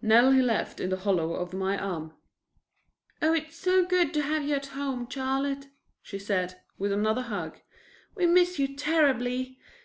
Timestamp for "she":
6.00-6.20